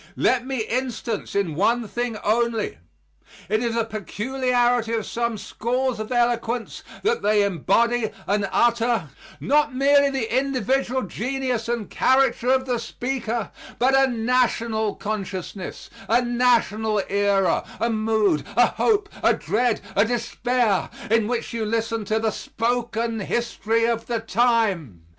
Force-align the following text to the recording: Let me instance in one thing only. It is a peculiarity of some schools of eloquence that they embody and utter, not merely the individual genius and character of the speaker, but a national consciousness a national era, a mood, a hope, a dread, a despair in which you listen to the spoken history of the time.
Let 0.17 0.47
me 0.47 0.61
instance 0.63 1.35
in 1.35 1.53
one 1.53 1.87
thing 1.87 2.17
only. 2.23 2.79
It 3.47 3.61
is 3.61 3.75
a 3.75 3.85
peculiarity 3.85 4.93
of 4.93 5.05
some 5.05 5.37
schools 5.37 5.99
of 5.99 6.11
eloquence 6.11 6.81
that 7.03 7.21
they 7.21 7.43
embody 7.43 8.09
and 8.25 8.49
utter, 8.51 9.09
not 9.39 9.75
merely 9.75 10.09
the 10.09 10.35
individual 10.35 11.03
genius 11.03 11.69
and 11.69 11.87
character 11.87 12.49
of 12.51 12.65
the 12.65 12.79
speaker, 12.79 13.51
but 13.77 13.95
a 13.95 14.07
national 14.07 14.95
consciousness 14.95 15.91
a 16.09 16.19
national 16.23 16.99
era, 17.07 17.63
a 17.79 17.91
mood, 17.91 18.43
a 18.57 18.65
hope, 18.65 19.07
a 19.21 19.35
dread, 19.35 19.81
a 19.95 20.03
despair 20.03 20.89
in 21.11 21.27
which 21.27 21.53
you 21.53 21.63
listen 21.63 22.05
to 22.05 22.17
the 22.17 22.31
spoken 22.31 23.19
history 23.19 23.85
of 23.85 24.07
the 24.07 24.19
time. 24.19 25.03